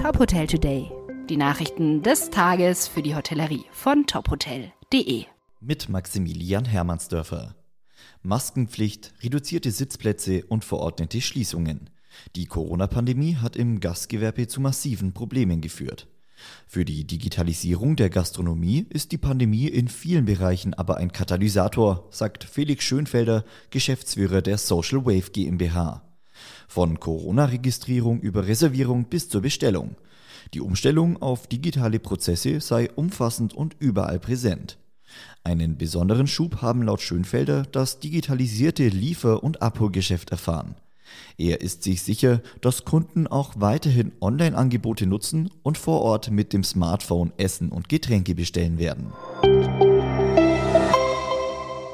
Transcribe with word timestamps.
Top 0.00 0.18
Hotel 0.18 0.46
Today. 0.46 0.90
Die 1.28 1.36
Nachrichten 1.36 2.02
des 2.02 2.30
Tages 2.30 2.88
für 2.88 3.02
die 3.02 3.14
Hotellerie 3.14 3.66
von 3.70 4.06
tophotel.de. 4.06 5.26
Mit 5.60 5.90
Maximilian 5.90 6.64
Hermannsdörfer. 6.64 7.54
Maskenpflicht, 8.22 9.12
reduzierte 9.22 9.70
Sitzplätze 9.70 10.46
und 10.46 10.64
verordnete 10.64 11.20
Schließungen. 11.20 11.90
Die 12.34 12.46
Corona-Pandemie 12.46 13.36
hat 13.36 13.56
im 13.56 13.78
Gastgewerbe 13.78 14.48
zu 14.48 14.62
massiven 14.62 15.12
Problemen 15.12 15.60
geführt. 15.60 16.08
Für 16.66 16.86
die 16.86 17.06
Digitalisierung 17.06 17.96
der 17.96 18.08
Gastronomie 18.08 18.86
ist 18.88 19.12
die 19.12 19.18
Pandemie 19.18 19.68
in 19.68 19.88
vielen 19.88 20.24
Bereichen 20.24 20.72
aber 20.72 20.96
ein 20.96 21.12
Katalysator, 21.12 22.08
sagt 22.10 22.44
Felix 22.44 22.84
Schönfelder, 22.84 23.44
Geschäftsführer 23.68 24.40
der 24.40 24.56
Social 24.56 25.04
Wave 25.04 25.30
GmbH. 25.30 26.09
Von 26.70 27.00
Corona-Registrierung 27.00 28.20
über 28.20 28.46
Reservierung 28.46 29.06
bis 29.06 29.28
zur 29.28 29.42
Bestellung. 29.42 29.96
Die 30.54 30.60
Umstellung 30.60 31.20
auf 31.20 31.48
digitale 31.48 31.98
Prozesse 31.98 32.60
sei 32.60 32.88
umfassend 32.94 33.54
und 33.54 33.74
überall 33.80 34.20
präsent. 34.20 34.78
Einen 35.42 35.78
besonderen 35.78 36.28
Schub 36.28 36.62
haben 36.62 36.84
laut 36.84 37.00
Schönfelder 37.00 37.64
das 37.72 37.98
digitalisierte 37.98 38.86
Liefer- 38.86 39.42
und 39.42 39.62
Abholgeschäft 39.62 40.30
erfahren. 40.30 40.76
Er 41.38 41.60
ist 41.60 41.82
sich 41.82 42.02
sicher, 42.02 42.40
dass 42.60 42.84
Kunden 42.84 43.26
auch 43.26 43.54
weiterhin 43.56 44.12
Online-Angebote 44.20 45.06
nutzen 45.06 45.50
und 45.64 45.76
vor 45.76 46.02
Ort 46.02 46.30
mit 46.30 46.52
dem 46.52 46.62
Smartphone 46.62 47.32
Essen 47.36 47.70
und 47.70 47.88
Getränke 47.88 48.36
bestellen 48.36 48.78
werden. 48.78 49.12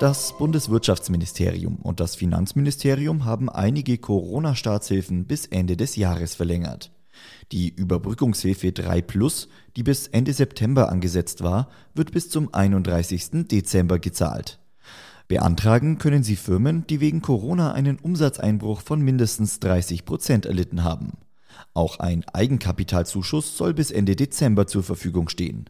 Das 0.00 0.34
Bundeswirtschaftsministerium 0.38 1.76
und 1.76 2.00
das 2.00 2.14
Finanzministerium 2.14 3.26
haben 3.26 3.50
einige 3.50 3.98
Corona-Staatshilfen 3.98 5.26
bis 5.26 5.44
Ende 5.44 5.76
des 5.76 5.94
Jahres 5.94 6.34
verlängert. 6.34 6.90
Die 7.52 7.68
Überbrückungshilfe 7.68 8.72
3 8.72 9.02
Plus, 9.02 9.50
die 9.76 9.82
bis 9.82 10.06
Ende 10.06 10.32
September 10.32 10.88
angesetzt 10.88 11.42
war, 11.42 11.68
wird 11.92 12.12
bis 12.12 12.30
zum 12.30 12.54
31. 12.54 13.46
Dezember 13.46 13.98
gezahlt. 13.98 14.58
Beantragen 15.28 15.98
können 15.98 16.22
sie 16.22 16.36
Firmen, 16.36 16.86
die 16.86 17.00
wegen 17.00 17.20
Corona 17.20 17.72
einen 17.72 17.98
Umsatzeinbruch 17.98 18.80
von 18.80 19.02
mindestens 19.02 19.60
30 19.60 20.06
Prozent 20.06 20.46
erlitten 20.46 20.82
haben. 20.82 21.18
Auch 21.74 21.98
ein 21.98 22.24
Eigenkapitalzuschuss 22.26 23.54
soll 23.54 23.74
bis 23.74 23.90
Ende 23.90 24.16
Dezember 24.16 24.66
zur 24.66 24.82
Verfügung 24.82 25.28
stehen. 25.28 25.68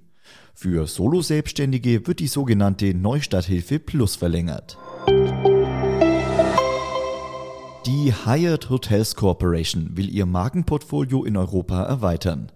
Für 0.54 0.86
Solo-Selbstständige 0.86 2.06
wird 2.06 2.20
die 2.20 2.26
sogenannte 2.26 2.92
Neustarthilfe 2.94 3.78
Plus 3.78 4.16
verlängert. 4.16 4.76
Die 7.86 8.12
Hyatt 8.12 8.68
Hotels 8.68 9.16
Corporation 9.16 9.96
will 9.96 10.10
ihr 10.10 10.26
Markenportfolio 10.26 11.24
in 11.24 11.36
Europa 11.36 11.82
erweitern. 11.82 12.52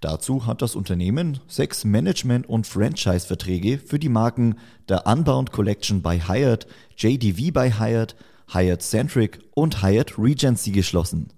Dazu 0.00 0.46
hat 0.46 0.62
das 0.62 0.74
Unternehmen 0.74 1.38
sechs 1.46 1.84
Management- 1.84 2.48
und 2.48 2.66
Franchise-Verträge 2.66 3.78
für 3.78 3.98
die 3.98 4.08
Marken 4.08 4.56
der 4.88 5.06
Unbound 5.06 5.52
Collection 5.52 6.02
by 6.02 6.20
Hyatt, 6.26 6.66
JDV 6.96 7.52
by 7.52 7.70
Hyatt, 7.78 8.16
Hyatt 8.52 8.82
Centric 8.82 9.40
und 9.54 9.82
Hyatt 9.82 10.18
Regency 10.18 10.72
geschlossen. 10.72 11.28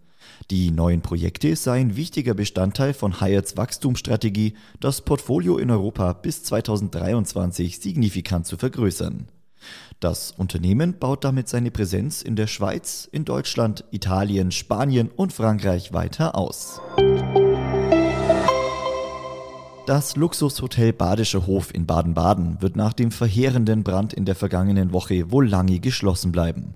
Die 0.51 0.71
neuen 0.71 1.01
Projekte 1.01 1.57
seien 1.57 1.97
wichtiger 1.97 2.35
Bestandteil 2.35 2.93
von 2.93 3.21
Hyatts 3.21 3.57
Wachstumsstrategie, 3.57 4.55
das 4.79 5.01
Portfolio 5.01 5.57
in 5.57 5.71
Europa 5.71 6.13
bis 6.13 6.43
2023 6.45 7.79
signifikant 7.81 8.47
zu 8.47 8.59
vergrößern. 8.59 9.29
Das 10.01 10.33
Unternehmen 10.33 10.99
baut 10.99 11.25
damit 11.25 11.49
seine 11.49 11.71
Präsenz 11.71 12.21
in 12.21 12.37
der 12.37 12.47
Schweiz, 12.47 13.09
in 13.11 13.25
Deutschland, 13.25 13.85
Italien, 13.91 14.51
Spanien 14.51 15.09
und 15.09 15.33
Frankreich 15.33 15.95
weiter 15.95 16.35
aus. 16.37 16.83
Das 19.87 20.17
Luxushotel 20.17 20.93
Badischer 20.93 21.47
Hof 21.47 21.75
in 21.75 21.87
Baden-Baden 21.87 22.61
wird 22.61 22.77
nach 22.77 22.93
dem 22.93 23.11
verheerenden 23.11 23.83
Brand 23.83 24.13
in 24.13 24.27
der 24.27 24.35
vergangenen 24.35 24.93
Woche 24.93 25.31
wohl 25.31 25.49
lange 25.49 25.81
geschlossen 25.81 26.33
bleiben. 26.33 26.75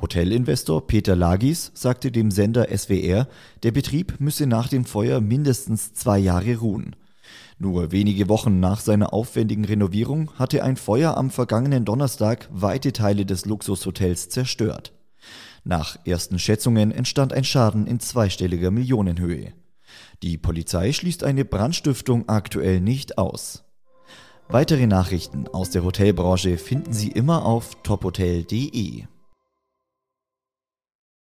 Hotelinvestor 0.00 0.86
Peter 0.86 1.16
Lagis 1.16 1.72
sagte 1.74 2.12
dem 2.12 2.30
Sender 2.30 2.68
SWR, 2.76 3.28
der 3.62 3.72
Betrieb 3.72 4.20
müsse 4.20 4.46
nach 4.46 4.68
dem 4.68 4.84
Feuer 4.84 5.20
mindestens 5.20 5.94
zwei 5.94 6.18
Jahre 6.18 6.56
ruhen. 6.56 6.94
Nur 7.58 7.92
wenige 7.92 8.28
Wochen 8.28 8.60
nach 8.60 8.80
seiner 8.80 9.14
aufwendigen 9.14 9.64
Renovierung 9.64 10.30
hatte 10.38 10.62
ein 10.62 10.76
Feuer 10.76 11.16
am 11.16 11.30
vergangenen 11.30 11.86
Donnerstag 11.86 12.48
weite 12.52 12.92
Teile 12.92 13.24
des 13.24 13.46
Luxushotels 13.46 14.28
zerstört. 14.28 14.92
Nach 15.64 15.98
ersten 16.04 16.38
Schätzungen 16.38 16.92
entstand 16.92 17.32
ein 17.32 17.44
Schaden 17.44 17.86
in 17.86 17.98
zweistelliger 17.98 18.70
Millionenhöhe. 18.70 19.54
Die 20.22 20.36
Polizei 20.36 20.92
schließt 20.92 21.24
eine 21.24 21.44
Brandstiftung 21.44 22.28
aktuell 22.28 22.80
nicht 22.80 23.16
aus. 23.16 23.64
Weitere 24.48 24.86
Nachrichten 24.86 25.48
aus 25.48 25.70
der 25.70 25.82
Hotelbranche 25.82 26.58
finden 26.58 26.92
Sie 26.92 27.08
immer 27.08 27.44
auf 27.44 27.82
tophotel.de. 27.82 29.04